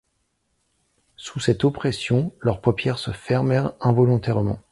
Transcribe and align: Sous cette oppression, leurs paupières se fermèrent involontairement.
Sous 1.15 1.39
cette 1.39 1.63
oppression, 1.63 2.33
leurs 2.39 2.59
paupières 2.59 2.97
se 2.97 3.11
fermèrent 3.11 3.73
involontairement. 3.79 4.57